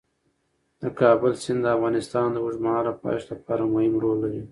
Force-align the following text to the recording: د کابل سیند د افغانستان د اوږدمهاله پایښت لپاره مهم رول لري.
د 0.81 0.83
کابل 0.99 1.31
سیند 1.43 1.61
د 1.63 1.67
افغانستان 1.75 2.27
د 2.31 2.37
اوږدمهاله 2.43 2.91
پایښت 3.03 3.27
لپاره 3.33 3.63
مهم 3.73 3.93
رول 4.03 4.17
لري. 4.23 4.41